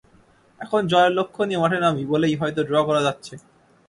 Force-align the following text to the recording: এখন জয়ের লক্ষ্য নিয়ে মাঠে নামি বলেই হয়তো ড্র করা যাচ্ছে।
এখন 0.61 0.81
জয়ের 0.87 1.13
লক্ষ্য 1.15 1.41
নিয়ে 1.47 1.61
মাঠে 1.63 1.79
নামি 1.79 2.03
বলেই 2.11 2.35
হয়তো 2.41 2.61
ড্র 2.69 2.75
করা 2.87 3.01
যাচ্ছে। 3.07 3.33